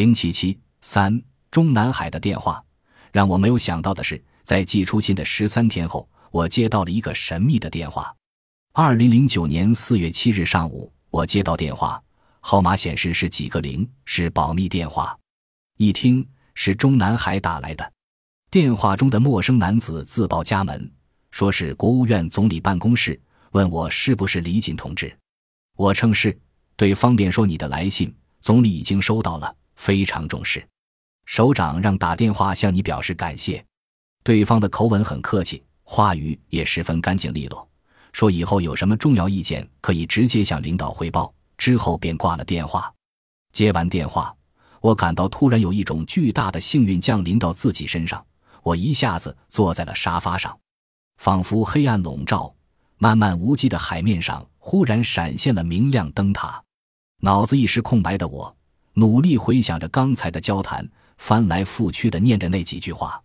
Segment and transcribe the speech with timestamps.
[0.00, 2.64] 零七七三中南海的电话，
[3.12, 8.16] 让我没有想到的是，在寄出信的十三天后，我接到了一个神秘的电话。
[8.72, 12.02] 二零零九年四月七日上午，我接到电话，
[12.40, 15.14] 号码显示是几个零，是保密电话。
[15.76, 17.92] 一听是中南海打来的，
[18.50, 20.90] 电话中的陌生男子自报家门，
[21.30, 23.20] 说是国务院总理办公室，
[23.50, 25.14] 问我是不是李锦同志。
[25.76, 26.34] 我称是，
[26.74, 28.10] 对方便说你的来信，
[28.40, 29.54] 总理已经收到了。
[29.80, 30.62] 非常重视，
[31.24, 33.64] 首长让打电话向你表示感谢。
[34.22, 37.66] 对方的口吻很客气，话语也十分干净利落，
[38.12, 41.32] 说以后有什么重要意见可以直接向领导汇报。
[41.56, 42.92] 之后便挂了电话。
[43.52, 44.36] 接完电话，
[44.82, 48.22] 我感到突然有一种巨大的幸运降临到自己身上，
[48.62, 50.56] 我一下子坐在了沙发上，
[51.16, 52.54] 仿佛黑暗笼罩，
[52.98, 56.62] 漫漫无际的海面上忽然闪现了明亮灯塔。
[57.22, 58.54] 脑子一时空白的我。
[58.94, 63.20] 努力回想着刚才的交谈，翻来覆去的念着那几句话。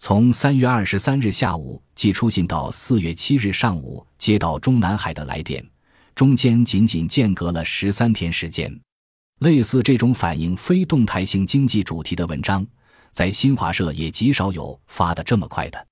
[0.00, 5.64] 从三月二十三日下午寄出信到四月七日上午接到中南海的来电，
[6.14, 8.72] 中间仅仅间隔了十三天时间。
[9.40, 12.66] 类似这种反映非动态性经济主题的文章，
[13.10, 15.86] 在新华社也极少有发的这么快的。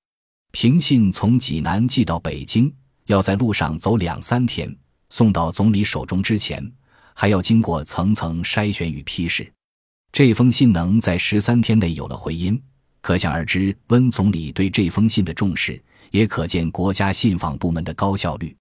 [0.53, 2.73] 平信从济南寄到北京，
[3.07, 4.73] 要在路上走两三天，
[5.11, 6.73] 送到总理手中之前。
[7.19, 9.51] 还要经过层层筛选与批示，
[10.13, 12.63] 这封信能在十三天内有了回音，
[13.01, 18.55] 可想而知温总理对这封信的重视，也可见国家信访部门的高效率。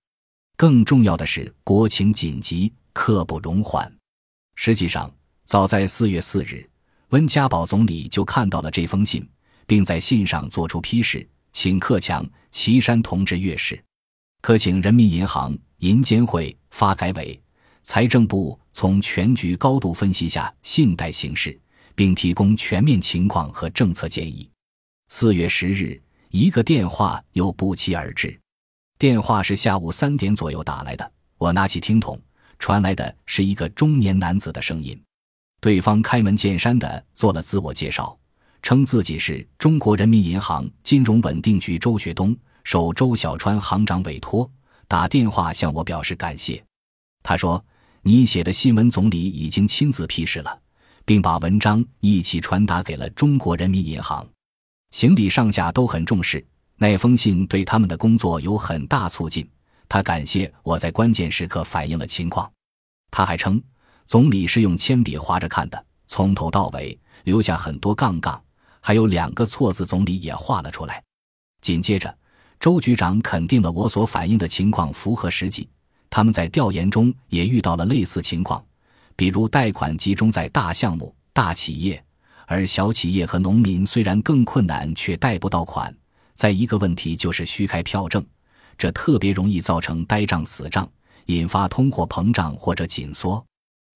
[0.55, 3.93] 更重要的是，国情紧急，刻不容缓。
[4.55, 6.65] 实际上，早在四月四日，
[7.09, 9.27] 温家宝总理就看到了这封信，
[9.67, 13.77] 并在信上作出批示，请克强、岐山同志阅视，
[14.41, 17.37] 可请人民银行、银监会、发改委。
[17.85, 21.57] 财政部从全局高度分析下信贷形势，
[21.93, 24.49] 并提供全面情况和政策建议。
[25.09, 28.37] 四月十日，一个电话又不期而至。
[28.97, 31.09] 电话是下午三点左右打来的。
[31.37, 32.19] 我拿起听筒，
[32.57, 34.99] 传来的是一个中年男子的声音。
[35.61, 38.17] 对方开门见山的做了自我介绍，
[38.63, 44.49] 称自己是中国人民银行金融稳定局周学东，受周小川行长委托，
[44.87, 46.65] 打电话向我表示感谢。
[47.21, 47.63] 他说。
[48.07, 50.59] 你写的新闻，总理已经亲自批示了，
[51.05, 54.23] 并把文章一起传达给了中国人民银行，
[54.91, 56.45] 行李上下都很重视。
[56.77, 59.49] 那封信对他们的工作有很大促进。
[59.89, 62.47] 他感谢我在关键时刻反映了情况。
[63.09, 63.59] 他还称，
[64.05, 68.39] 总理是用铅笔划着看的，从头到尾留下很多杠杠，
[68.81, 71.03] 还有两个错字，总理也画了出来。
[71.59, 72.15] 紧接着，
[72.59, 75.67] 周局长肯定了我所反映的情况符合实际。
[76.15, 78.63] 他们在调研中也遇到了类似情况，
[79.17, 82.01] 比如贷款集中在大项目、大企业，
[82.45, 85.93] 而小企业和农民虽然更困难，却贷不到款。
[86.33, 88.25] 再一个问题就是虚开票证，
[88.77, 90.89] 这特别容易造成呆账死账，
[91.25, 93.45] 引发通货膨胀或者紧缩。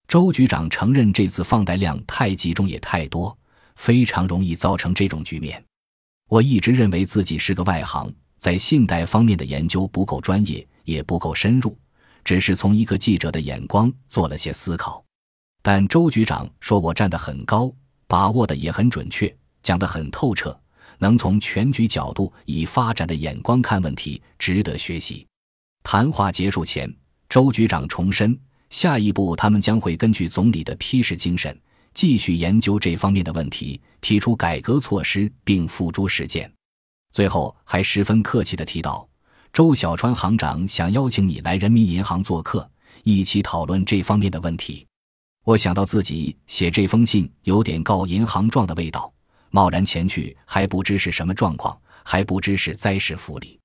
[0.10, 3.34] 周局长承认，这次放贷量太集中也太多，
[3.78, 5.64] 非常容易造成这种局面。
[6.28, 11.74] 我一直认为自己是个外行，在信贷方面的研究不够专业，也不够深入。
[12.24, 15.04] 只是从一个记者的眼光做了些思考，
[15.62, 17.74] 但周局长说我站得很高，
[18.08, 20.58] 把握的也很准确，讲得很透彻，
[20.98, 25.26] 能从全局角度以发展的眼光看问题，值得学习。
[25.84, 26.94] 谈话结束前，
[27.30, 28.38] 周局长重申，
[28.70, 31.60] 下一步他们将会根据总理的批示精神，
[31.94, 36.52] 继续研究这方面的问题，提出改革措施，并付诸实践。
[37.12, 39.08] 最后还十分客气地提到。
[39.52, 42.70] 周小川行长想邀请你来人民银行做客，
[43.04, 44.86] 一起讨论这方面的问题。
[45.44, 49.12] 我想到自己写这封信有点告银行状的味道，
[49.50, 53.60] 贸然前去还不知是什么状况，还不知是灾是福利。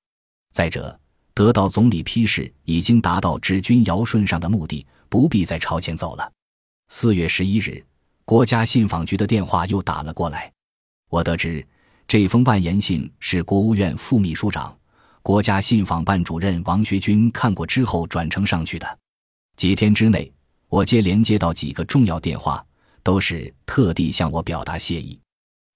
[0.51, 0.97] 再者，
[1.33, 6.31] 得到总理批示已经达到治军尧舜上的目的，不必再朝前走了。
[6.89, 7.85] 四月十一日，
[8.25, 10.51] 国家信访局的电话又打了过来，
[11.09, 11.65] 我得知
[12.07, 14.75] 这封万言信是国务院副秘书长。
[15.25, 18.99] 国家信访办主任王学军看过之后转呈上去的。
[19.57, 20.31] 几天之内，
[20.69, 22.63] 我接连接到几个重要电话，
[23.01, 25.19] 都是特地向我表达谢意。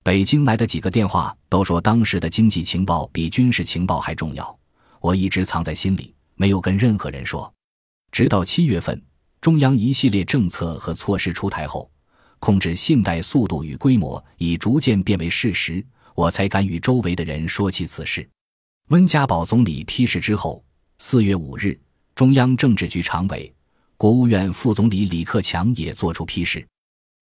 [0.03, 4.59] 北京来的几个电话都说当时的经济情报比军事情报还重要，
[4.99, 7.51] 我一直藏在心里，没有跟任何人说。
[8.11, 9.01] 直到七月份，
[9.41, 11.89] 中央一系列政策和措施出台后，
[12.37, 18.29] 控制信贷速度与规模已逐渐变为事实，我才敢与周围的人说起此事。
[18.89, 20.63] 温家宝总理批示之后，
[20.97, 21.79] 四月五日，
[22.15, 23.53] 中央政治局常委、
[23.97, 26.67] 国务院副总理李克强也作出批示。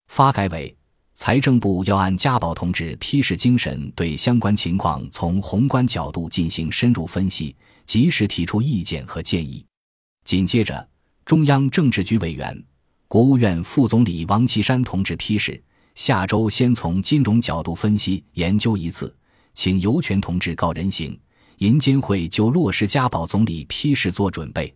[0.08, 0.74] 发改委、
[1.14, 7.54] 财政部要按家宝同志批示精神，对相关情况从宏观角度进行深入分析，
[7.86, 9.66] 及时提出意见和建议。
[10.24, 10.88] 紧接着，
[11.26, 12.64] 中央政治局委员、
[13.10, 15.62] 国务院副总理王岐山同志批示，
[15.96, 19.14] 下周先从金融角度分析研究一次，
[19.54, 21.20] 请尤权同志告人行。
[21.58, 24.72] 银监会就落实家宝总理批示做准备。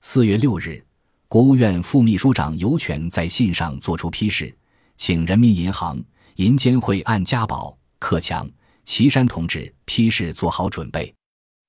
[0.00, 0.84] 四月六日，
[1.28, 4.52] 国务院副秘书长尤权在信上作出批示。
[4.96, 6.02] 请人民银行、
[6.36, 8.48] 银监会按家宝、克强、
[8.84, 11.14] 岐山同志批示做好准备。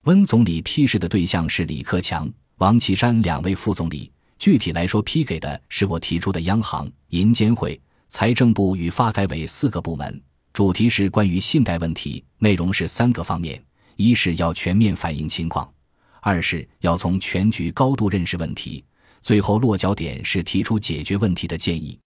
[0.05, 4.11] 温总理批示的对象是李克强、王岐山两位副总理。
[4.39, 10.19] 具体来说，批给的是我提出的央行、银监会、财政部与发改委四个部门。
[10.51, 13.63] 主题是关于信贷问题，内容是三个方面：
[13.97, 15.67] 一是要全面反映情况；
[16.21, 18.83] 二是要从全局高度认识问题；
[19.21, 21.99] 最后落脚点是提出解决问题的建议。